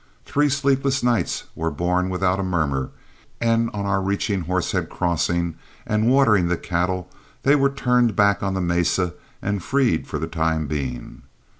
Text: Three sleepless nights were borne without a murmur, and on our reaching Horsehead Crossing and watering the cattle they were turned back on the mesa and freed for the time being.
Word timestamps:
Three 0.25 0.49
sleepless 0.49 1.03
nights 1.03 1.43
were 1.53 1.69
borne 1.69 2.09
without 2.09 2.39
a 2.39 2.43
murmur, 2.43 2.89
and 3.39 3.69
on 3.71 3.85
our 3.85 4.01
reaching 4.01 4.41
Horsehead 4.41 4.89
Crossing 4.89 5.57
and 5.85 6.09
watering 6.09 6.47
the 6.47 6.57
cattle 6.57 7.07
they 7.43 7.55
were 7.55 7.69
turned 7.69 8.15
back 8.15 8.41
on 8.41 8.55
the 8.55 8.61
mesa 8.61 9.13
and 9.43 9.61
freed 9.61 10.07
for 10.07 10.17
the 10.17 10.25
time 10.25 10.65
being. 10.65 11.21